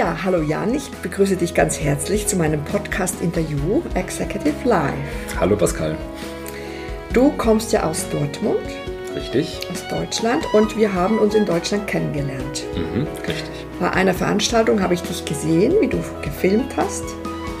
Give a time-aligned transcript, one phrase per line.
[0.00, 4.94] Ja, hallo Jan, ich begrüße dich ganz herzlich zu meinem Podcast-Interview Executive Live.
[5.38, 5.94] Hallo Pascal.
[7.12, 8.60] Du kommst ja aus Dortmund.
[9.14, 9.60] Richtig.
[9.70, 12.64] Aus Deutschland und wir haben uns in Deutschland kennengelernt.
[12.74, 13.66] Mhm, richtig.
[13.78, 17.04] Bei einer Veranstaltung habe ich dich gesehen, wie du gefilmt hast.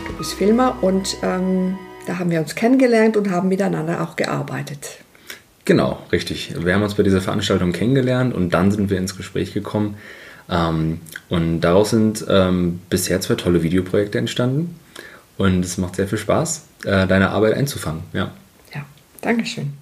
[0.06, 1.76] Du bist Filmer und ähm,
[2.06, 5.00] da haben wir uns kennengelernt und haben miteinander auch gearbeitet.
[5.66, 6.54] Genau, richtig.
[6.58, 9.98] Wir haben uns bei dieser Veranstaltung kennengelernt und dann sind wir ins Gespräch gekommen.
[10.50, 14.78] Ähm, und daraus sind ähm, bisher zwei tolle Videoprojekte entstanden.
[15.38, 18.02] Und es macht sehr viel Spaß, äh, deine Arbeit einzufangen.
[18.12, 18.32] Ja.
[18.74, 18.84] Ja,
[19.20, 19.72] Dankeschön.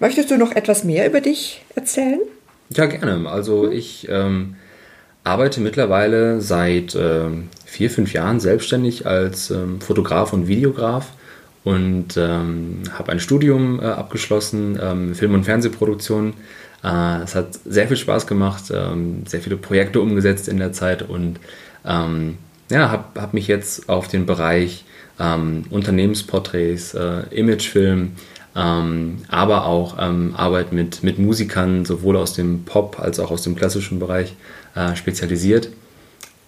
[0.00, 2.20] Möchtest du noch etwas mehr über dich erzählen?
[2.70, 3.28] Ja, gerne.
[3.28, 4.56] Also ich ähm,
[5.22, 7.28] arbeite mittlerweile seit äh,
[7.64, 11.12] vier, fünf Jahren selbstständig als ähm, Fotograf und Videograf
[11.64, 16.34] und ähm, habe ein Studium äh, abgeschlossen, ähm, Film- und Fernsehproduktion.
[16.84, 21.02] Äh, es hat sehr viel Spaß gemacht, ähm, sehr viele Projekte umgesetzt in der Zeit
[21.02, 21.38] und
[21.84, 22.38] ähm,
[22.70, 24.84] ja, habe hab mich jetzt auf den Bereich
[25.20, 28.12] ähm, Unternehmensporträts, äh, Imagefilm,
[28.54, 33.54] ähm, aber auch Arbeit mit, mit Musikern, sowohl aus dem Pop als auch aus dem
[33.54, 34.34] klassischen Bereich,
[34.74, 35.68] äh, spezialisiert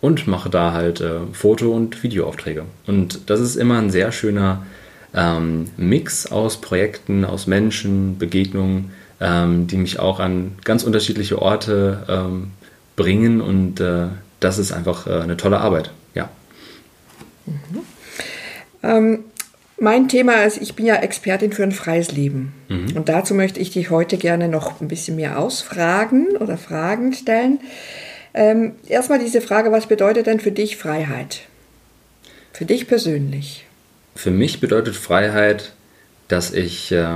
[0.01, 2.65] und mache da halt äh, Foto- und Videoaufträge.
[2.87, 4.65] Und das ist immer ein sehr schöner
[5.15, 8.91] ähm, Mix aus Projekten, aus Menschen, Begegnungen,
[9.21, 12.53] ähm, die mich auch an ganz unterschiedliche Orte ähm,
[12.97, 14.07] bringen und äh,
[14.41, 15.91] das ist einfach äh, eine tolle Arbeit.
[16.15, 16.29] Ja.
[17.47, 17.81] Mhm.
[18.83, 19.25] Ähm,
[19.81, 22.53] mein Thema ist, ich bin ja Expertin für ein freies Leben.
[22.69, 22.97] Mhm.
[22.97, 27.61] Und dazu möchte ich dich heute gerne noch ein bisschen mehr ausfragen oder Fragen stellen.
[28.35, 31.43] Ähm, erstmal diese Frage, was bedeutet denn für dich Freiheit?
[32.53, 33.67] Für dich persönlich?
[34.17, 35.73] Für mich bedeutet Freiheit,
[36.27, 37.07] dass ich, äh,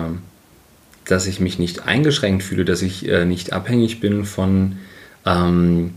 [1.04, 4.76] dass ich mich nicht eingeschränkt fühle, dass ich äh, nicht abhängig bin von,
[5.26, 5.94] ähm,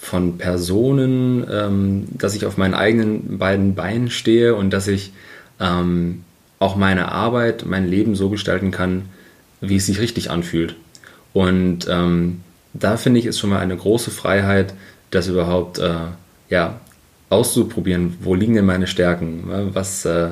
[0.00, 5.12] von Personen, ähm, dass ich auf meinen eigenen beiden Beinen stehe und dass ich
[5.60, 6.24] ähm,
[6.58, 9.02] auch meine Arbeit, mein Leben so gestalten kann,
[9.60, 10.76] wie es sich richtig anfühlt.
[11.32, 12.40] Und ähm,
[12.72, 14.74] da finde ich, ist schon mal eine große Freiheit,
[15.10, 15.94] das überhaupt äh,
[16.48, 16.80] ja,
[17.28, 20.30] auszuprobieren, wo liegen denn meine Stärken, was, äh,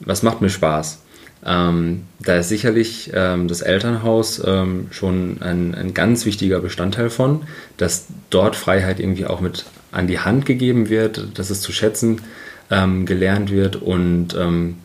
[0.00, 1.02] was macht mir Spaß.
[1.44, 7.42] Ähm, da ist sicherlich ähm, das Elternhaus ähm, schon ein, ein ganz wichtiger Bestandteil von,
[7.76, 12.22] dass dort Freiheit irgendwie auch mit an die Hand gegeben wird, dass es zu schätzen
[12.70, 14.76] ähm, gelernt wird und ähm,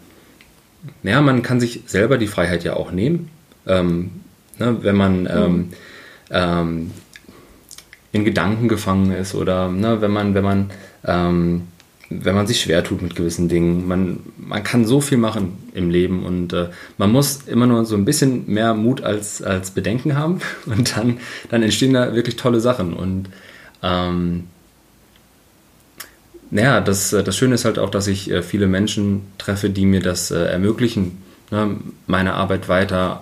[1.02, 3.30] ja, man kann sich selber die Freiheit ja auch nehmen,
[3.66, 4.12] ähm,
[4.60, 5.70] ne, wenn man
[6.30, 6.92] mhm.
[8.12, 10.72] in Gedanken gefangen ist oder ne, wenn man, wenn man
[12.22, 13.88] wenn man sich schwer tut mit gewissen Dingen.
[13.88, 17.96] Man, man kann so viel machen im Leben und äh, man muss immer nur so
[17.96, 21.18] ein bisschen mehr Mut als, als Bedenken haben und dann,
[21.50, 22.94] dann entstehen da wirklich tolle Sachen.
[22.94, 23.30] Und
[23.82, 24.46] ähm,
[26.52, 30.02] naja, das, das Schöne ist halt auch, dass ich äh, viele Menschen treffe, die mir
[30.02, 33.22] das äh, ermöglichen, ne, meine Arbeit weiter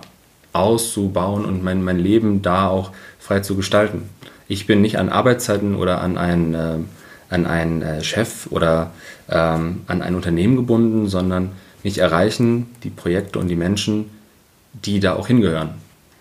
[0.52, 4.02] auszubauen und mein, mein Leben da auch frei zu gestalten.
[4.48, 6.78] Ich bin nicht an Arbeitszeiten oder an ein äh,
[7.32, 8.90] an einen äh, Chef oder
[9.28, 14.10] ähm, an ein Unternehmen gebunden, sondern mich erreichen die Projekte und die Menschen,
[14.72, 15.70] die da auch hingehören.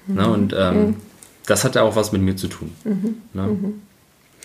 [0.07, 0.15] Mhm.
[0.15, 0.29] Ne?
[0.29, 0.95] Und ähm, mhm.
[1.45, 2.71] das hat ja auch was mit mir zu tun.
[2.83, 3.21] Mhm.
[3.33, 3.41] Ne?
[3.41, 3.81] Mhm.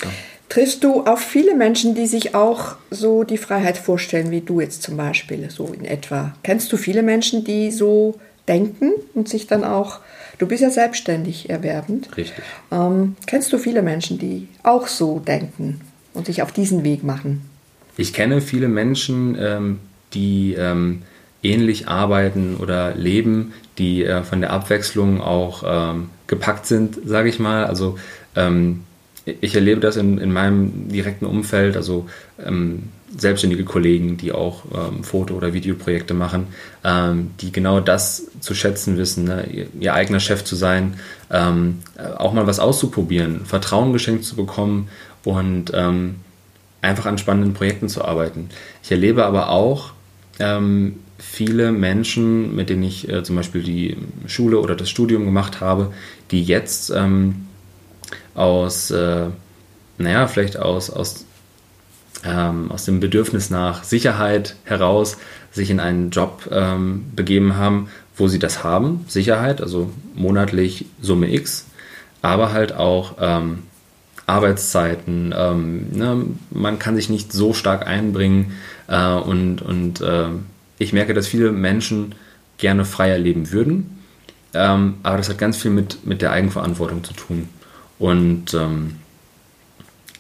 [0.03, 0.09] Ja.
[0.49, 4.83] Triffst du auf viele Menschen, die sich auch so die Freiheit vorstellen, wie du jetzt
[4.83, 6.35] zum Beispiel, so in etwa?
[6.43, 9.99] Kennst du viele Menschen, die so denken und sich dann auch,
[10.39, 12.17] du bist ja selbstständig erwerbend.
[12.17, 12.45] Richtig.
[12.71, 15.81] Ähm, kennst du viele Menschen, die auch so denken?
[16.17, 17.43] Und sich auf diesen Weg machen?
[17.97, 19.79] Ich kenne viele Menschen, ähm,
[20.13, 21.03] die ähm,
[21.43, 27.39] ähnlich arbeiten oder leben, die äh, von der Abwechslung auch ähm, gepackt sind, sage ich
[27.39, 27.65] mal.
[27.65, 27.99] Also
[28.35, 28.83] ähm,
[29.25, 32.07] ich erlebe das in, in meinem direkten Umfeld, also
[32.45, 36.49] ähm, selbstständige Kollegen, die auch ähm, Foto- oder Videoprojekte machen,
[37.41, 39.47] die genau das zu schätzen wissen, ne?
[39.53, 40.95] ihr, ihr, eigener Chef zu sein,
[41.31, 41.79] ähm,
[42.19, 44.89] auch mal was auszuprobieren, Vertrauen geschenkt zu bekommen
[45.27, 46.17] und ähm,
[46.83, 48.49] einfach an spannenden Projekten zu arbeiten.
[48.83, 49.91] Ich erlebe aber auch
[50.39, 53.97] ähm, viele Menschen, mit denen ich äh, zum Beispiel die
[54.27, 55.93] Schule oder das Studium gemacht habe,
[56.31, 57.47] die jetzt ähm,
[58.35, 59.27] aus, äh,
[59.99, 61.25] naja, vielleicht aus, aus,
[62.25, 65.17] ähm, aus dem Bedürfnis nach Sicherheit heraus
[65.51, 71.33] sich in einen Job ähm, begeben haben, wo sie das haben, Sicherheit, also monatlich Summe
[71.35, 71.67] X,
[72.23, 73.65] aber halt auch ähm,
[74.27, 75.35] Arbeitszeiten.
[75.37, 78.53] Ähm, ne, man kann sich nicht so stark einbringen
[78.89, 80.29] äh, und, und äh,
[80.79, 82.15] ich merke, dass viele Menschen
[82.59, 84.03] gerne freier leben würden,
[84.55, 87.49] ähm, aber das hat ganz viel mit, mit der Eigenverantwortung zu tun.
[87.99, 88.97] Und ähm,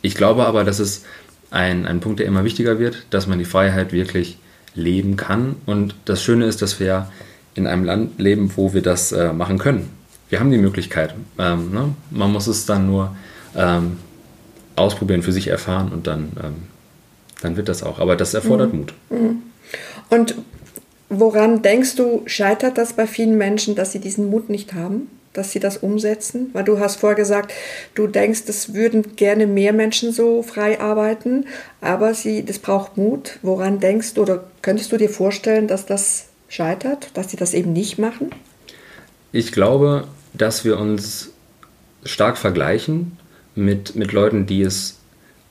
[0.02, 1.04] ich glaube aber, dass es
[1.50, 4.38] ein, ein Punkt, der immer wichtiger wird, dass man die Freiheit wirklich
[4.74, 5.56] leben kann.
[5.66, 7.10] Und das Schöne ist, dass wir
[7.54, 9.90] in einem Land leben, wo wir das äh, machen können.
[10.28, 11.14] Wir haben die Möglichkeit.
[11.38, 11.94] Ähm, ne?
[12.10, 13.16] Man muss es dann nur
[13.56, 13.98] ähm,
[14.76, 16.54] ausprobieren, für sich erfahren und dann, ähm,
[17.42, 17.98] dann wird das auch.
[17.98, 18.78] Aber das erfordert mhm.
[18.78, 18.94] Mut.
[19.10, 19.42] Mhm.
[20.10, 20.34] Und
[21.08, 25.08] woran denkst du, scheitert das bei vielen Menschen, dass sie diesen Mut nicht haben?
[25.36, 26.50] dass sie das umsetzen?
[26.52, 27.52] Weil du hast vorher gesagt,
[27.94, 31.44] du denkst, es würden gerne mehr Menschen so frei arbeiten,
[31.80, 33.38] aber sie, das braucht Mut.
[33.42, 37.72] Woran denkst du oder könntest du dir vorstellen, dass das scheitert, dass sie das eben
[37.72, 38.30] nicht machen?
[39.32, 41.30] Ich glaube, dass wir uns
[42.04, 43.18] stark vergleichen
[43.56, 44.98] mit, mit Leuten, die es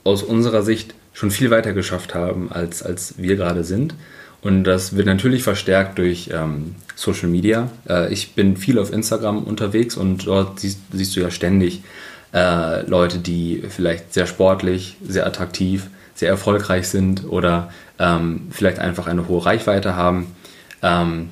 [0.04, 3.96] aus unserer Sicht schon viel weiter geschafft haben, als, als wir gerade sind.
[4.42, 7.72] Und das wird natürlich verstärkt durch ähm, Social Media.
[7.90, 11.82] Äh, ich bin viel auf Instagram unterwegs und dort siehst, siehst du ja ständig
[12.34, 19.08] äh, Leute, die vielleicht sehr sportlich, sehr attraktiv, sehr erfolgreich sind oder ähm, vielleicht einfach
[19.08, 20.28] eine hohe Reichweite haben,
[20.84, 21.30] ähm,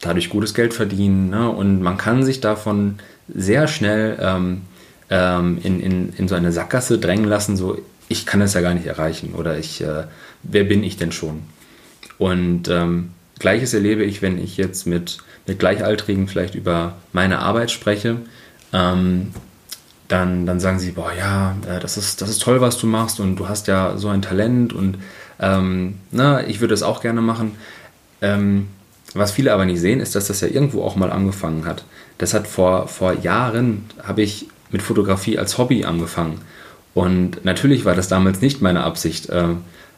[0.00, 1.30] dadurch gutes Geld verdienen.
[1.30, 1.48] Ne?
[1.48, 2.98] Und man kann sich davon
[3.28, 4.18] sehr schnell
[5.10, 7.78] ähm, in, in, in so eine Sackgasse drängen lassen, so
[8.08, 10.04] ich kann das ja gar nicht erreichen oder ich, äh,
[10.42, 11.42] wer bin ich denn schon?
[12.18, 17.70] Und ähm, Gleiches erlebe ich, wenn ich jetzt mit, mit Gleichaltrigen vielleicht über meine Arbeit
[17.70, 18.16] spreche.
[18.72, 19.32] Ähm,
[20.08, 23.20] dann, dann sagen sie, boah, ja, äh, das ist, das ist toll, was du machst
[23.20, 24.98] und du hast ja so ein Talent und
[25.38, 27.52] ähm, na, ich würde es auch gerne machen.
[28.20, 28.68] Ähm,
[29.14, 31.84] was viele aber nicht sehen, ist, dass das ja irgendwo auch mal angefangen hat.
[32.18, 36.40] Das hat vor, vor Jahren, habe ich mit Fotografie als Hobby angefangen.
[36.94, 39.28] Und natürlich war das damals nicht meine Absicht.
[39.28, 39.54] Äh,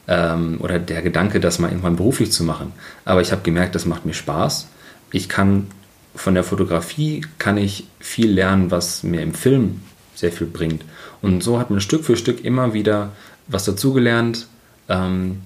[0.08, 2.72] ähm, oder der Gedanke, das mal irgendwann beruflich zu machen.
[3.04, 4.68] Aber ich habe gemerkt, das macht mir Spaß.
[5.12, 5.68] Ich kann
[6.14, 9.80] von der Fotografie kann ich viel lernen, was mir im Film
[10.14, 10.84] sehr viel bringt.
[11.22, 13.12] Und so hat man Stück für Stück immer wieder
[13.48, 14.46] was dazugelernt.
[14.88, 15.42] Ähm,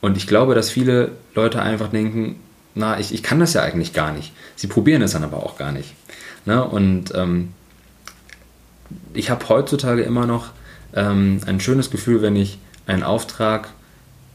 [0.00, 2.36] und ich glaube, dass viele Leute einfach denken,
[2.74, 4.32] na, ich, ich kann das ja eigentlich gar nicht.
[4.54, 5.94] Sie probieren es dann aber auch gar nicht.
[6.44, 6.62] Ne?
[6.62, 7.54] Und ähm,
[9.14, 10.50] ich habe heutzutage immer noch
[10.94, 13.68] ähm, ein schönes Gefühl, wenn ich einen Auftrag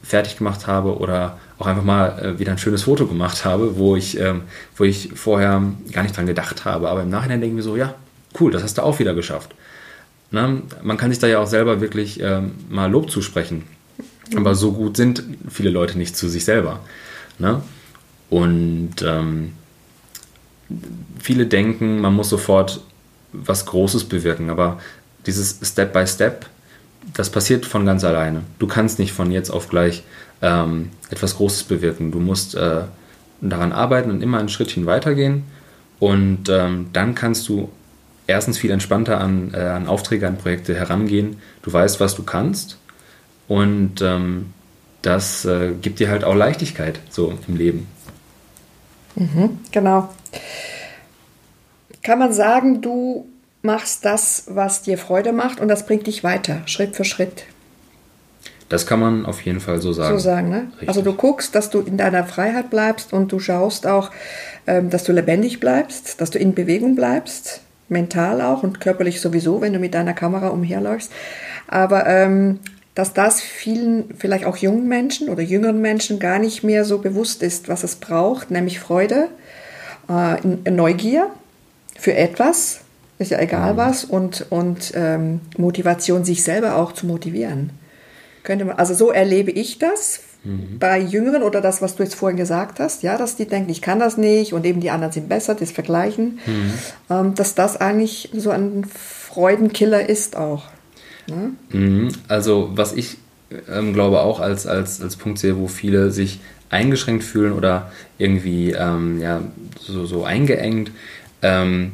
[0.02, 3.96] fertig gemacht habe oder auch einfach mal äh, wieder ein schönes Foto gemacht habe, wo
[3.96, 4.42] ich, ähm,
[4.76, 5.62] wo ich vorher
[5.92, 6.88] gar nicht dran gedacht habe.
[6.88, 7.94] Aber im Nachhinein denken wir so, ja,
[8.40, 9.54] cool, das hast du auch wieder geschafft.
[10.30, 10.62] Na, ne?
[10.82, 13.64] man kann sich da ja auch selber wirklich ähm, mal Lob zusprechen.
[14.34, 16.80] Aber so gut sind viele Leute nicht zu sich selber.
[17.38, 17.62] Ne?
[18.30, 19.52] Und ähm,
[21.20, 22.80] viele denken, man muss sofort
[23.32, 24.50] was Großes bewirken.
[24.50, 24.80] Aber
[25.26, 26.46] dieses Step by Step
[27.14, 28.42] das passiert von ganz alleine.
[28.58, 30.02] Du kannst nicht von jetzt auf gleich
[30.40, 32.12] ähm, etwas Großes bewirken.
[32.12, 32.82] Du musst äh,
[33.40, 35.44] daran arbeiten und immer ein Schrittchen weitergehen.
[35.98, 37.70] Und ähm, dann kannst du
[38.26, 41.38] erstens viel entspannter an, äh, an Aufträge, an Projekte herangehen.
[41.62, 42.78] Du weißt, was du kannst.
[43.48, 44.50] Und ähm,
[45.02, 47.88] das äh, gibt dir halt auch Leichtigkeit so im Leben.
[49.16, 50.08] Mhm, genau.
[52.02, 53.26] Kann man sagen, du
[53.62, 57.44] machst das, was dir Freude macht und das bringt dich weiter, Schritt für Schritt.
[58.68, 60.16] Das kann man auf jeden Fall so sagen.
[60.16, 60.72] So sagen, ne?
[60.86, 64.10] Also du guckst, dass du in deiner Freiheit bleibst und du schaust auch,
[64.66, 69.60] ähm, dass du lebendig bleibst, dass du in Bewegung bleibst, mental auch und körperlich sowieso,
[69.60, 71.12] wenn du mit deiner Kamera umherläufst.
[71.68, 72.60] Aber ähm,
[72.94, 77.42] dass das vielen, vielleicht auch jungen Menschen oder jüngeren Menschen gar nicht mehr so bewusst
[77.42, 79.28] ist, was es braucht, nämlich Freude,
[80.08, 81.30] äh, Neugier
[81.98, 82.80] für etwas,
[83.18, 83.76] ist ja egal mhm.
[83.76, 87.70] was, und, und ähm, Motivation, sich selber auch zu motivieren.
[88.42, 90.78] Könnte man, also so erlebe ich das mhm.
[90.78, 93.82] bei Jüngeren oder das, was du jetzt vorhin gesagt hast, ja, dass die denken, ich
[93.82, 96.72] kann das nicht und eben die anderen sind besser, das Vergleichen, mhm.
[97.10, 100.64] ähm, dass das eigentlich so ein Freudenkiller ist auch.
[101.28, 101.52] Ne?
[101.70, 102.08] Mhm.
[102.28, 103.18] Also was ich
[103.70, 108.72] ähm, glaube auch als, als, als Punkt sehe, wo viele sich eingeschränkt fühlen oder irgendwie
[108.72, 109.42] ähm, ja,
[109.78, 110.90] so, so eingeengt,
[111.42, 111.92] ähm,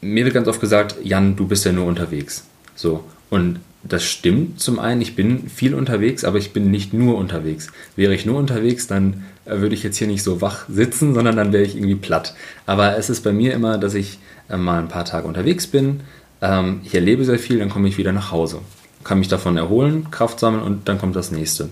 [0.00, 2.44] mir wird ganz oft gesagt, Jan, du bist ja nur unterwegs.
[2.74, 3.04] So.
[3.30, 7.68] Und das stimmt zum einen, ich bin viel unterwegs, aber ich bin nicht nur unterwegs.
[7.96, 11.36] Wäre ich nur unterwegs, dann äh, würde ich jetzt hier nicht so wach sitzen, sondern
[11.36, 12.34] dann wäre ich irgendwie platt.
[12.66, 16.00] Aber es ist bei mir immer, dass ich äh, mal ein paar Tage unterwegs bin,
[16.40, 18.60] ähm, ich erlebe sehr viel, dann komme ich wieder nach Hause.
[19.04, 21.68] Kann mich davon erholen, Kraft sammeln und dann kommt das nächste.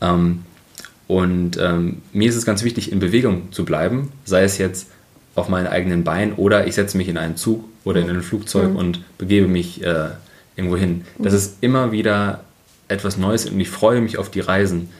[0.00, 0.42] Ähm,
[1.08, 4.88] und ähm, mir ist es ganz wichtig, in Bewegung zu bleiben, sei es jetzt
[5.34, 8.70] auf meinen eigenen Beinen oder ich setze mich in einen Zug oder in ein Flugzeug
[8.70, 8.76] mhm.
[8.76, 10.10] und begebe mich äh,
[10.56, 11.04] irgendwo hin.
[11.18, 11.38] Das mhm.
[11.38, 12.40] ist immer wieder
[12.88, 14.90] etwas Neues und ich freue mich auf die Reisen.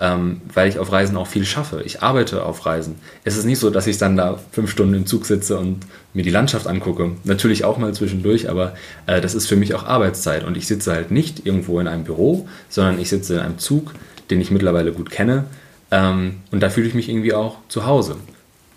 [0.00, 1.82] ähm, weil ich auf Reisen auch viel schaffe.
[1.84, 2.96] Ich arbeite auf Reisen.
[3.24, 5.80] Es ist nicht so, dass ich dann da fünf Stunden im Zug sitze und
[6.14, 7.12] mir die Landschaft angucke.
[7.24, 8.74] Natürlich auch mal zwischendurch, aber
[9.06, 10.44] äh, das ist für mich auch Arbeitszeit.
[10.44, 13.92] Und ich sitze halt nicht irgendwo in einem Büro, sondern ich sitze in einem Zug,
[14.30, 15.44] den ich mittlerweile gut kenne.
[15.90, 18.16] Ähm, und da fühle ich mich irgendwie auch zu Hause.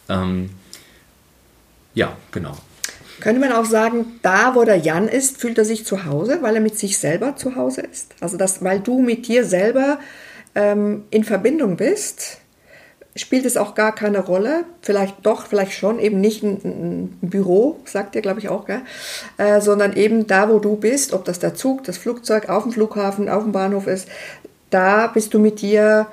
[0.09, 0.49] Ähm,
[1.95, 2.53] ja, genau.
[3.21, 6.55] Könnte man auch sagen, da wo der Jan ist, fühlt er sich zu Hause, weil
[6.55, 8.13] er mit sich selber zu Hause ist?
[8.19, 9.99] Also das, weil du mit dir selber
[10.53, 12.37] ähm, in Verbindung bist,
[13.15, 14.65] spielt es auch gar keine Rolle.
[14.81, 18.67] Vielleicht doch, vielleicht schon, eben nicht ein, ein Büro, sagt ihr, glaube ich, auch?
[19.37, 22.73] Äh, sondern eben da, wo du bist, ob das der Zug, das Flugzeug auf dem
[22.73, 24.09] Flughafen, auf dem Bahnhof ist,
[24.69, 26.07] da bist du mit dir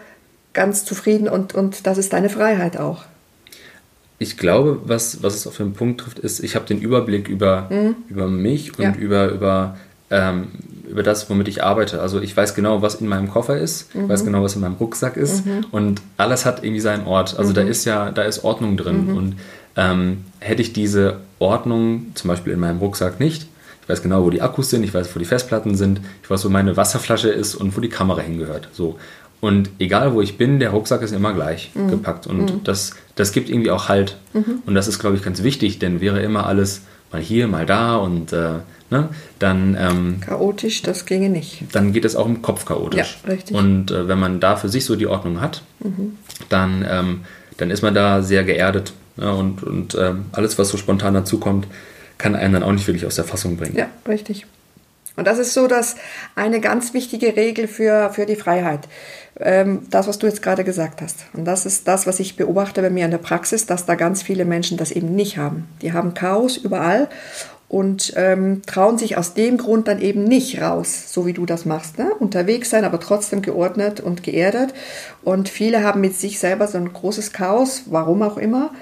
[0.53, 3.05] ganz zufrieden und, und das ist deine Freiheit auch.
[4.23, 7.69] Ich glaube, was, was es auf den Punkt trifft, ist, ich habe den Überblick über,
[7.71, 7.97] mhm.
[8.09, 8.95] über mich und ja.
[8.95, 9.77] über, über
[10.11, 10.49] ähm,
[10.89, 12.01] über das, womit ich arbeite.
[12.01, 14.09] Also ich weiß genau, was in meinem Koffer ist, mhm.
[14.09, 15.67] weiß genau, was in meinem Rucksack ist mhm.
[15.73, 17.37] und alles hat irgendwie seinen Ort.
[17.39, 17.55] Also mhm.
[17.55, 19.17] da ist ja, da ist Ordnung drin mhm.
[19.17, 19.35] und
[19.77, 23.47] ähm, hätte ich diese Ordnung zum Beispiel in meinem Rucksack nicht,
[23.83, 26.45] ich weiß genau, wo die Akkus sind, ich weiß, wo die Festplatten sind, ich weiß,
[26.45, 28.69] wo meine Wasserflasche ist und wo die Kamera hingehört.
[28.73, 28.99] So.
[29.43, 31.89] Und egal wo ich bin, der Rucksack ist immer gleich mhm.
[31.89, 32.29] gepackt.
[32.29, 32.61] Und mhm.
[32.63, 34.17] das, das gibt irgendwie auch Halt.
[34.35, 34.63] Mhm.
[34.67, 37.97] Und das ist, glaube ich, ganz wichtig, denn wäre immer alles mal hier, mal da
[37.97, 39.09] und äh, ne,
[39.41, 39.77] dann.
[39.77, 41.65] Ähm, chaotisch, das ginge nicht.
[41.73, 43.19] Dann geht es auch im Kopf chaotisch.
[43.25, 43.57] Ja, richtig.
[43.57, 46.17] Und äh, wenn man da für sich so die Ordnung hat, mhm.
[46.49, 47.21] dann, ähm,
[47.57, 48.93] dann ist man da sehr geerdet.
[49.17, 51.67] Ja, und und ähm, alles, was so spontan dazukommt,
[52.17, 53.77] kann einen dann auch nicht wirklich aus der Fassung bringen.
[53.77, 54.47] Ja, richtig.
[55.17, 55.97] Und das ist so, dass
[56.35, 58.89] eine ganz wichtige Regel für, für die Freiheit.
[59.39, 61.25] Ähm, das, was du jetzt gerade gesagt hast.
[61.33, 64.23] Und das ist das, was ich beobachte bei mir in der Praxis, dass da ganz
[64.23, 65.69] viele Menschen das eben nicht haben.
[65.81, 67.09] Die haben Chaos überall
[67.73, 71.65] und ähm, trauen sich aus dem Grund dann eben nicht raus, so wie du das
[71.65, 71.99] machst.
[71.99, 72.13] Ne?
[72.19, 74.75] Unterwegs sein, aber trotzdem geordnet und geerdet.
[75.23, 78.73] Und viele haben mit sich selber so ein großes Chaos, warum auch immer,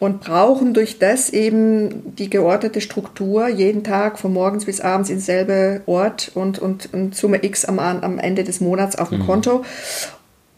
[0.00, 5.20] und brauchen durch das eben die geordnete Struktur jeden Tag von morgens bis abends in
[5.20, 9.26] selbe Ort und, und, und Summe X am, am Ende des Monats auf dem mhm.
[9.26, 9.64] Konto.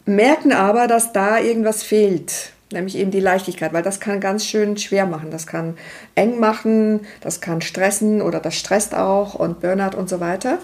[0.05, 4.77] Merken aber, dass da irgendwas fehlt nämlich eben die Leichtigkeit, weil das kann ganz schön
[4.77, 5.29] schwer machen.
[5.29, 5.77] Das kann
[6.15, 10.57] eng machen, das kann stressen oder das stresst auch und Burnout und so weiter.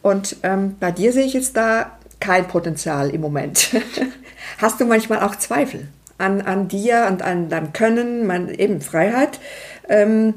[0.00, 3.76] Und ähm, bei dir sehe ich jetzt da kein Potenzial im Moment.
[4.58, 5.88] Hast du manchmal auch Zweifel
[6.20, 9.40] an, an dir und an deinem Können, man, eben Freiheit?
[9.88, 10.34] Ähm,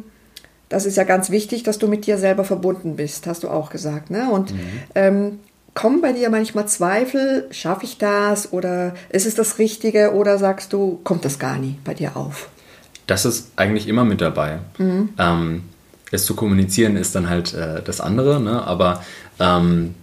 [0.69, 3.69] das ist ja ganz wichtig, dass du mit dir selber verbunden bist, hast du auch
[3.69, 4.09] gesagt.
[4.09, 4.29] Ne?
[4.31, 4.59] Und mhm.
[4.95, 5.39] ähm,
[5.75, 10.73] kommen bei dir manchmal Zweifel, schaffe ich das oder ist es das Richtige oder sagst
[10.73, 12.49] du, kommt das gar nie bei dir auf?
[13.05, 14.59] Das ist eigentlich immer mit dabei.
[14.77, 15.09] Mhm.
[15.19, 15.63] Ähm,
[16.11, 18.65] es zu kommunizieren ist dann halt äh, das andere, ne?
[18.65, 19.03] aber
[19.39, 19.95] ähm,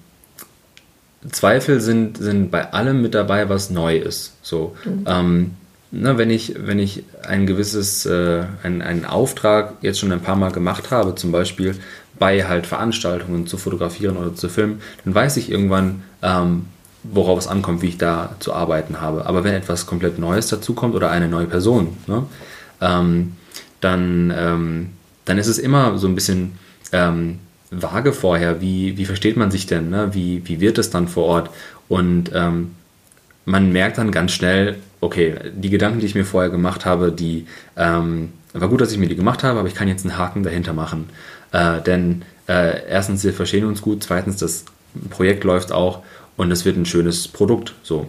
[1.30, 4.34] Zweifel sind, sind bei allem mit dabei, was neu ist.
[4.42, 5.04] So, mhm.
[5.06, 5.50] ähm,
[5.92, 10.36] na, wenn, ich, wenn ich ein gewisses, äh, ein, einen Auftrag jetzt schon ein paar
[10.36, 11.76] Mal gemacht habe, zum Beispiel
[12.18, 16.66] bei halt Veranstaltungen zu fotografieren oder zu filmen, dann weiß ich irgendwann, ähm,
[17.02, 19.26] worauf es ankommt, wie ich da zu arbeiten habe.
[19.26, 22.24] Aber wenn etwas komplett Neues dazukommt oder eine neue Person, ne,
[22.80, 23.32] ähm,
[23.80, 24.90] dann, ähm,
[25.24, 26.58] dann ist es immer so ein bisschen
[26.92, 27.38] ähm,
[27.70, 30.10] vage vorher, wie, wie versteht man sich denn, ne?
[30.12, 31.50] wie, wie wird es dann vor Ort?
[31.88, 32.74] Und ähm,
[33.44, 37.46] man merkt dann ganz schnell, okay, die Gedanken, die ich mir vorher gemacht habe, die
[37.76, 40.42] ähm, war gut, dass ich mir die gemacht habe, aber ich kann jetzt einen Haken
[40.42, 41.08] dahinter machen.
[41.52, 44.64] Äh, denn äh, erstens, wir verstehen uns gut, zweitens, das
[45.08, 46.02] Projekt läuft auch
[46.36, 47.74] und es wird ein schönes Produkt.
[47.82, 48.08] So.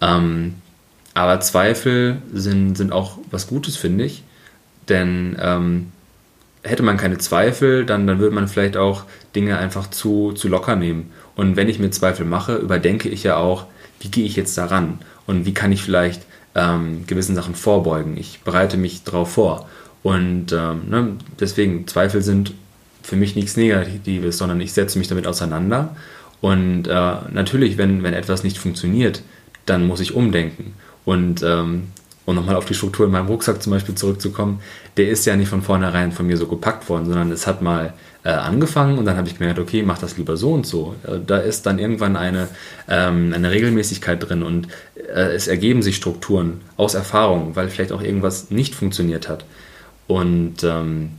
[0.00, 0.54] Ähm,
[1.12, 4.24] aber Zweifel sind, sind auch was Gutes, finde ich.
[4.88, 5.92] Denn ähm,
[6.62, 9.04] hätte man keine Zweifel, dann, dann würde man vielleicht auch
[9.36, 11.12] Dinge einfach zu, zu locker nehmen.
[11.36, 13.66] Und wenn ich mir Zweifel mache, überdenke ich ja auch,
[14.00, 16.22] wie gehe ich jetzt daran und wie kann ich vielleicht
[16.54, 18.16] ähm, gewissen Sachen vorbeugen.
[18.16, 19.68] Ich bereite mich darauf vor.
[20.02, 22.52] Und ähm, ne, deswegen, Zweifel sind
[23.02, 25.96] für mich nichts Negatives, sondern ich setze mich damit auseinander.
[26.40, 29.22] Und äh, natürlich, wenn, wenn etwas nicht funktioniert,
[29.66, 30.74] dann muss ich umdenken.
[31.04, 31.88] Und ähm,
[32.26, 34.60] um nochmal auf die Struktur in meinem Rucksack zum Beispiel zurückzukommen,
[34.96, 37.92] der ist ja nicht von vornherein von mir so gepackt worden, sondern es hat mal
[38.24, 40.94] äh, angefangen und dann habe ich gemerkt, okay, mach das lieber so und so.
[41.06, 42.48] Äh, da ist dann irgendwann eine,
[42.88, 44.68] ähm, eine Regelmäßigkeit drin und
[45.14, 49.44] äh, es ergeben sich Strukturen aus Erfahrung, weil vielleicht auch irgendwas nicht funktioniert hat.
[50.06, 51.10] Und ähm,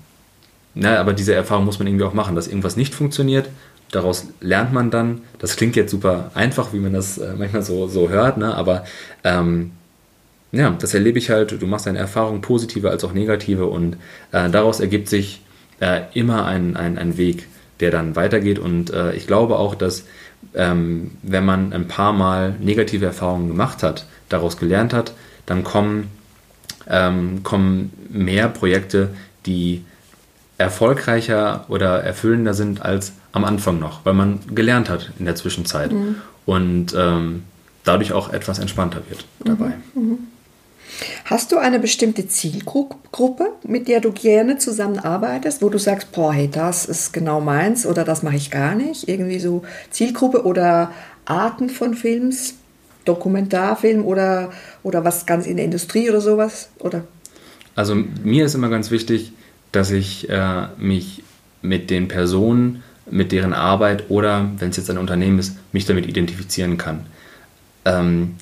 [0.74, 3.50] na, aber diese Erfahrung muss man irgendwie auch machen, dass irgendwas nicht funktioniert.
[3.92, 5.22] Daraus lernt man dann.
[5.40, 8.54] Das klingt jetzt super einfach, wie man das äh, manchmal so, so hört, ne?
[8.56, 8.84] aber
[9.24, 9.72] ähm,
[10.52, 11.62] ja, das erlebe ich halt.
[11.62, 13.98] Du machst deine Erfahrung, positive als auch negative, und
[14.32, 15.42] äh, daraus ergibt sich
[15.86, 17.48] äh, immer ein, ein, ein Weg,
[17.80, 18.58] der dann weitergeht.
[18.58, 20.06] Und äh, ich glaube auch, dass
[20.54, 25.13] ähm, wenn man ein paar Mal negative Erfahrungen gemacht hat, daraus gelernt hat,
[25.46, 26.10] dann kommen,
[26.88, 29.10] ähm, kommen mehr Projekte,
[29.46, 29.84] die
[30.58, 35.92] erfolgreicher oder erfüllender sind als am Anfang noch, weil man gelernt hat in der Zwischenzeit
[35.92, 36.15] mhm.
[36.46, 37.44] und ähm,
[37.84, 39.74] dadurch auch etwas entspannter wird dabei.
[39.94, 40.01] Mhm.
[40.01, 40.18] mhm.
[41.25, 46.50] Hast du eine bestimmte Zielgruppe, mit der du gerne zusammenarbeitest, wo du sagst, boah, hey,
[46.50, 49.08] das ist genau meins oder das mache ich gar nicht?
[49.08, 50.92] Irgendwie so Zielgruppe oder
[51.25, 52.56] Arten von Films,
[53.06, 54.52] Dokumentarfilm oder,
[54.84, 56.70] oder was ganz in der Industrie oder sowas?
[56.80, 57.04] Oder?
[57.75, 59.34] Also mir ist immer ganz wichtig,
[59.72, 61.24] dass ich äh, mich
[61.62, 66.08] mit den Personen, mit deren Arbeit oder, wenn es jetzt ein Unternehmen ist, mich damit
[66.08, 67.06] identifizieren kann.
[67.84, 68.36] Ähm,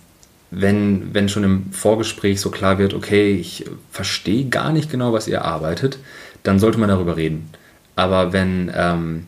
[0.56, 5.28] wenn, wenn schon im Vorgespräch so klar wird, okay, ich verstehe gar nicht genau, was
[5.28, 5.98] ihr arbeitet,
[6.44, 7.50] dann sollte man darüber reden.
[7.96, 9.26] Aber wenn, ähm,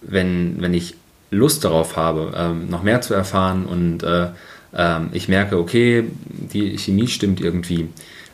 [0.00, 0.94] wenn, wenn ich
[1.30, 4.28] Lust darauf habe, ähm, noch mehr zu erfahren und äh,
[4.72, 7.88] äh, ich merke, okay, die Chemie stimmt irgendwie.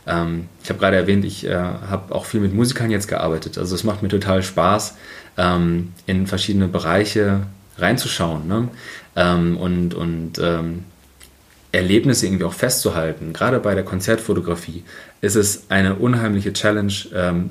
[0.06, 3.56] Ähm, ich habe gerade erwähnt, ich äh, habe auch viel mit Musikern jetzt gearbeitet.
[3.56, 4.96] Also es macht mir total Spaß,
[5.38, 7.42] ähm, in verschiedene Bereiche
[7.78, 8.68] reinzuschauen ne?
[9.16, 10.84] Ähm, und, und ähm,
[11.72, 13.32] Erlebnisse irgendwie auch festzuhalten.
[13.32, 14.82] Gerade bei der Konzertfotografie
[15.20, 17.50] ist es eine unheimliche Challenge, ähm,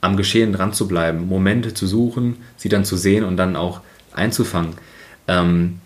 [0.00, 3.80] am Geschehen dran zu bleiben, Momente zu suchen, sie dann zu sehen und dann auch
[4.12, 4.74] einzufangen.
[5.28, 5.80] Ähm,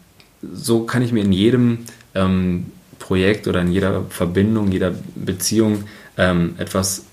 [0.53, 1.81] so kann ich mir in jedem
[2.14, 2.67] ähm,
[2.99, 5.85] Projekt oder in jeder Verbindung, jeder Beziehung
[6.17, 7.05] ähm, etwas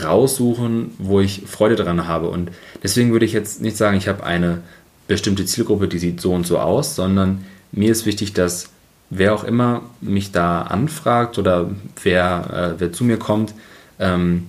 [0.00, 2.28] raussuchen, wo ich Freude daran habe.
[2.28, 2.50] Und
[2.82, 4.62] deswegen würde ich jetzt nicht sagen, ich habe eine
[5.06, 8.70] bestimmte Zielgruppe, die sieht so und so aus, sondern mir ist wichtig, dass
[9.10, 11.70] wer auch immer mich da anfragt oder
[12.02, 13.54] wer, äh, wer zu mir kommt,
[13.98, 14.48] ähm,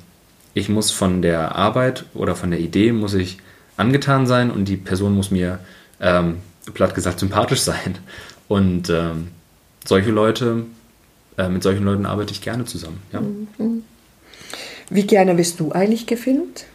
[0.54, 3.38] ich muss von der Arbeit oder von der Idee muss ich
[3.78, 5.60] angetan sein und die Person muss mir
[6.00, 6.38] ähm,
[6.74, 7.98] platt gesagt sympathisch sein.
[8.48, 9.30] Und ähm,
[9.86, 10.66] solche Leute,
[11.38, 13.02] äh, mit solchen Leuten arbeite ich gerne zusammen.
[13.12, 13.22] Ja.
[14.90, 16.66] Wie gerne bist du eigentlich gefilmt?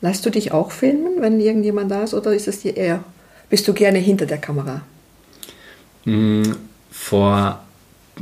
[0.00, 3.02] Lässt du dich auch filmen, wenn irgendjemand da ist, oder ist es dir eher,
[3.48, 4.82] bist du gerne hinter der Kamera?
[6.98, 7.60] Vor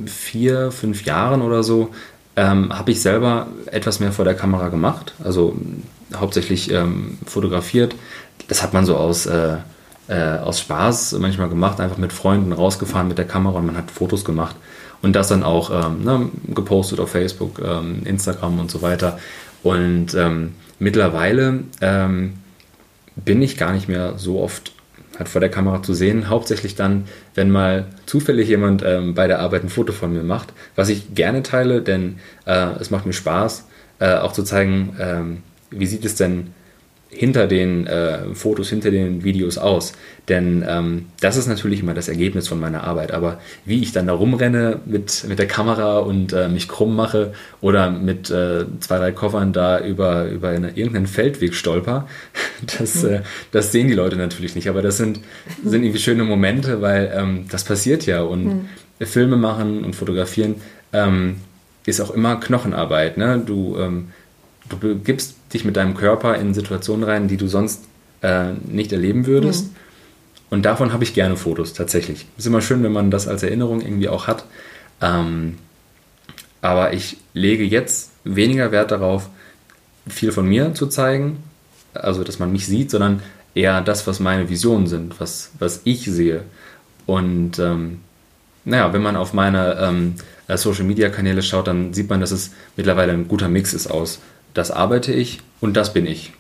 [0.07, 1.91] vier, fünf Jahren oder so
[2.37, 5.57] ähm, habe ich selber etwas mehr vor der Kamera gemacht, also
[6.15, 7.95] hauptsächlich ähm, fotografiert.
[8.49, 9.57] Das hat man so aus, äh,
[10.09, 13.91] äh, aus Spaß manchmal gemacht, einfach mit Freunden rausgefahren mit der Kamera und man hat
[13.91, 14.55] Fotos gemacht
[15.03, 19.19] und das dann auch ähm, ne, gepostet auf Facebook, ähm, Instagram und so weiter.
[19.62, 22.35] Und ähm, mittlerweile ähm,
[23.17, 24.73] bin ich gar nicht mehr so oft
[25.18, 26.29] halt vor der Kamera zu sehen.
[26.29, 30.52] Hauptsächlich dann, wenn mal zufällig jemand ähm, bei der Arbeit ein Foto von mir macht,
[30.74, 33.66] was ich gerne teile, denn äh, es macht mir Spaß,
[33.98, 36.55] äh, auch zu zeigen, ähm, wie sieht es denn
[37.09, 39.92] hinter den äh, Fotos, hinter den Videos aus.
[40.29, 43.12] Denn ähm, das ist natürlich immer das Ergebnis von meiner Arbeit.
[43.12, 47.33] Aber wie ich dann da rumrenne mit, mit der Kamera und äh, mich krumm mache
[47.61, 52.09] oder mit äh, zwei, drei Koffern da über, über eine, irgendeinen Feldweg stolper,
[52.79, 53.21] das, mhm.
[53.53, 54.69] das sehen die Leute natürlich nicht.
[54.69, 55.21] Aber das sind,
[55.64, 58.23] sind irgendwie schöne Momente, weil ähm, das passiert ja.
[58.23, 58.69] Und mhm.
[59.01, 60.57] Filme machen und fotografieren
[60.92, 61.37] ähm,
[61.85, 63.16] ist auch immer Knochenarbeit.
[63.16, 63.42] Ne?
[63.45, 64.09] Du, ähm,
[64.69, 67.85] du begibst dich mit deinem Körper in Situationen rein, die du sonst
[68.23, 69.67] äh, nicht erleben würdest.
[69.67, 69.77] Mhm.
[70.49, 72.27] Und davon habe ich gerne Fotos, tatsächlich.
[72.37, 74.45] Ist immer schön, wenn man das als Erinnerung irgendwie auch hat.
[75.01, 75.59] Ähm,
[76.61, 79.29] aber ich lege jetzt weniger Wert darauf,
[80.09, 81.43] viel von mir zu zeigen,
[81.95, 83.23] also dass man mich sieht, sondern
[83.55, 86.43] eher das, was meine Visionen sind, was, was ich sehe.
[87.07, 88.01] Und ähm,
[88.65, 90.15] naja, wenn man auf meine ähm,
[90.49, 94.21] äh, Social-Media-Kanäle schaut, dann sieht man, dass es mittlerweile ein guter Mix ist aus
[94.57, 96.33] das arbeite ich und das bin ich.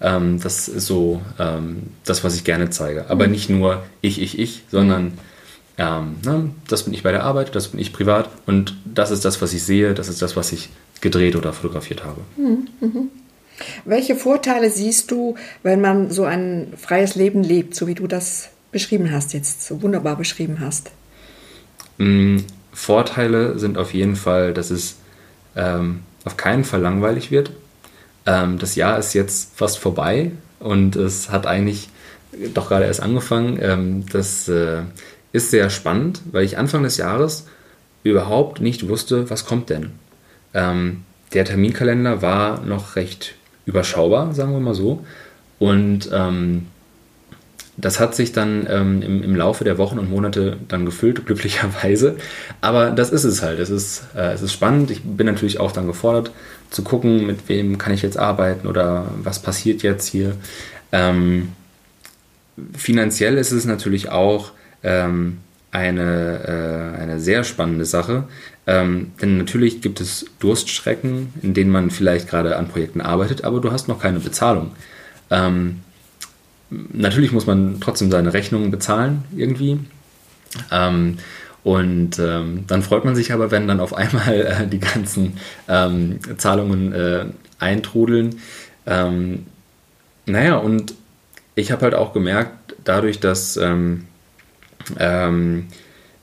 [0.00, 3.10] Ähm, das ist so ähm, das, was ich gerne zeige.
[3.10, 3.32] Aber mhm.
[3.32, 5.18] nicht nur ich, ich, ich, sondern
[5.76, 9.24] ähm, ne, das bin ich bei der Arbeit, das bin ich privat und das ist
[9.24, 12.20] das, was ich sehe, das ist das, was ich gedreht oder fotografiert habe.
[12.36, 12.68] Mhm.
[12.80, 13.10] Mhm.
[13.84, 18.50] Welche Vorteile siehst du, wenn man so ein freies Leben lebt, so wie du das
[18.70, 20.90] beschrieben hast jetzt, so wunderbar beschrieben hast?
[21.98, 22.38] Mm,
[22.72, 24.96] Vorteile sind auf jeden Fall, dass es
[25.56, 27.52] ähm, auf keinen Fall langweilig wird.
[28.26, 31.88] Ähm, das Jahr ist jetzt fast vorbei und es hat eigentlich
[32.54, 33.58] doch gerade erst angefangen.
[33.60, 34.82] Ähm, das äh,
[35.32, 37.46] ist sehr spannend, weil ich Anfang des Jahres
[38.02, 39.92] überhaupt nicht wusste, was kommt denn.
[40.54, 43.34] Ähm, der Terminkalender war noch recht
[43.66, 45.04] überschaubar, sagen wir mal so.
[45.58, 46.66] Und ähm,
[47.80, 52.16] das hat sich dann ähm, im, im, Laufe der Wochen und Monate dann gefüllt, glücklicherweise.
[52.60, 53.60] Aber das ist es halt.
[53.60, 54.90] Es ist, äh, es ist spannend.
[54.90, 56.32] Ich bin natürlich auch dann gefordert
[56.70, 60.36] zu gucken, mit wem kann ich jetzt arbeiten oder was passiert jetzt hier.
[60.92, 61.52] Ähm,
[62.76, 64.50] finanziell ist es natürlich auch
[64.82, 65.38] ähm,
[65.70, 68.24] eine, äh, eine sehr spannende Sache.
[68.66, 73.60] Ähm, denn natürlich gibt es Durststrecken, in denen man vielleicht gerade an Projekten arbeitet, aber
[73.60, 74.72] du hast noch keine Bezahlung.
[75.30, 75.80] Ähm,
[76.70, 79.78] natürlich muss man trotzdem seine Rechnungen bezahlen irgendwie.
[80.70, 81.18] Ähm,
[81.64, 86.18] und ähm, dann freut man sich aber, wenn dann auf einmal äh, die ganzen ähm,
[86.36, 87.26] Zahlungen äh,
[87.58, 88.36] eintrudeln.
[88.86, 89.46] Ähm,
[90.26, 90.94] naja, und
[91.54, 94.04] ich habe halt auch gemerkt, dadurch, dass, ähm,
[94.98, 95.66] ähm,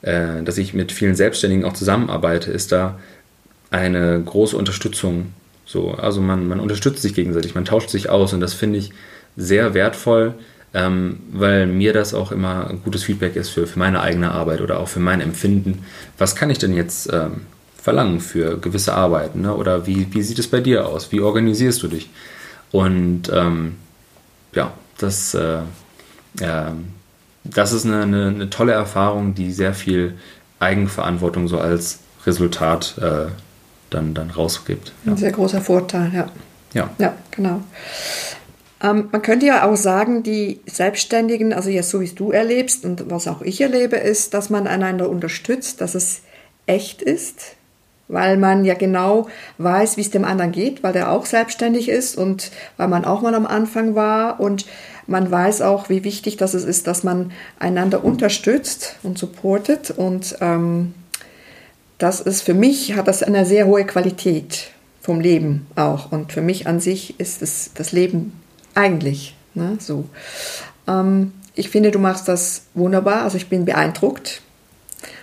[0.01, 2.99] äh, dass ich mit vielen Selbstständigen auch zusammenarbeite, ist da
[3.69, 5.33] eine große Unterstützung.
[5.65, 8.91] So, also man, man unterstützt sich gegenseitig, man tauscht sich aus und das finde ich
[9.37, 10.35] sehr wertvoll,
[10.73, 14.61] ähm, weil mir das auch immer ein gutes Feedback ist für, für meine eigene Arbeit
[14.61, 15.85] oder auch für mein Empfinden.
[16.17, 17.41] Was kann ich denn jetzt ähm,
[17.81, 19.41] verlangen für gewisse Arbeiten?
[19.41, 19.55] Ne?
[19.55, 21.11] Oder wie, wie sieht es bei dir aus?
[21.11, 22.09] Wie organisierst du dich?
[22.71, 23.75] Und ähm,
[24.53, 25.59] ja, das, äh,
[26.39, 26.71] äh,
[27.43, 30.15] das ist eine, eine, eine, tolle Erfahrung, die sehr viel
[30.59, 33.27] Eigenverantwortung so als Resultat äh,
[33.91, 34.91] dann, dann rausgibt.
[35.05, 35.11] Ja.
[35.11, 36.27] Ein sehr großer Vorteil, ja.
[36.73, 37.61] Ja, ja genau.
[38.81, 42.85] Ähm, man könnte ja auch sagen, die Selbstständigen, also jetzt so wie es du erlebst
[42.85, 46.21] und was auch ich erlebe, ist, dass man einander unterstützt, dass es
[46.65, 47.55] echt ist,
[48.07, 52.17] weil man ja genau weiß, wie es dem anderen geht, weil der auch selbstständig ist
[52.17, 54.39] und weil man auch mal am Anfang war.
[54.39, 54.65] Und
[55.07, 59.91] man weiß auch, wie wichtig das ist, dass man einander unterstützt und supportet.
[59.91, 60.93] Und ähm,
[61.97, 66.11] das ist für mich, hat das eine sehr hohe Qualität vom Leben auch.
[66.11, 68.33] Und für mich an sich ist es das Leben
[68.75, 69.35] eigentlich.
[69.53, 69.77] Ne?
[69.79, 70.05] So.
[70.87, 73.23] Ähm, ich finde, du machst das wunderbar.
[73.23, 74.41] Also ich bin beeindruckt.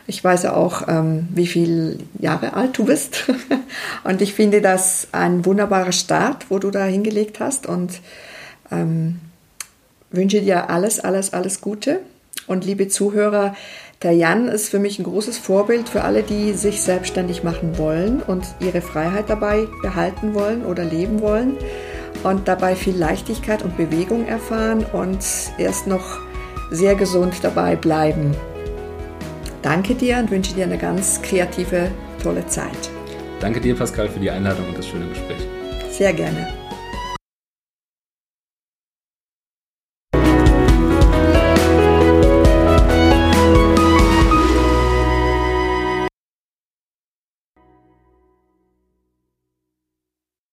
[0.07, 3.31] Ich weiß ja auch, ähm, wie viele Jahre alt du bist.
[4.05, 7.67] und ich finde das ein wunderbarer Start, wo du da hingelegt hast.
[7.67, 8.01] Und
[8.73, 9.21] ähm,
[10.11, 12.01] wünsche dir alles, alles, alles Gute.
[12.47, 13.55] Und liebe Zuhörer,
[14.03, 18.21] der Jan ist für mich ein großes Vorbild für alle, die sich selbstständig machen wollen
[18.21, 21.57] und ihre Freiheit dabei behalten wollen oder leben wollen
[22.25, 25.25] und dabei viel Leichtigkeit und Bewegung erfahren und
[25.59, 26.21] erst noch
[26.71, 28.35] sehr gesund dabei bleiben.
[29.63, 31.91] Danke dir und wünsche dir eine ganz kreative,
[32.23, 32.91] tolle Zeit.
[33.41, 35.47] Danke dir, Pascal, für die Einladung und das schöne Gespräch.
[35.91, 36.62] Sehr gerne.